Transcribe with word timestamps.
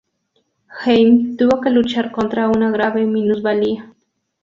Heim 0.79 1.37
tuvo 1.37 1.61
que 1.61 1.69
luchar 1.69 2.11
contra 2.11 2.47
una 2.49 2.71
grave 2.71 3.05
minusvalía. 3.05 3.93